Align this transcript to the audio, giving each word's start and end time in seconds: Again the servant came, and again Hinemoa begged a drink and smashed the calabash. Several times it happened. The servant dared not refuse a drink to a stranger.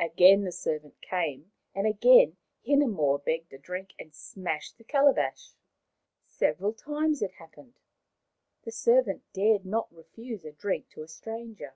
Again 0.00 0.44
the 0.44 0.52
servant 0.52 1.02
came, 1.02 1.52
and 1.74 1.86
again 1.86 2.38
Hinemoa 2.66 3.22
begged 3.22 3.52
a 3.52 3.58
drink 3.58 3.90
and 3.98 4.14
smashed 4.14 4.78
the 4.78 4.84
calabash. 4.84 5.54
Several 6.24 6.72
times 6.72 7.20
it 7.20 7.32
happened. 7.32 7.78
The 8.62 8.72
servant 8.72 9.24
dared 9.34 9.66
not 9.66 9.94
refuse 9.94 10.46
a 10.46 10.52
drink 10.52 10.88
to 10.92 11.02
a 11.02 11.08
stranger. 11.08 11.74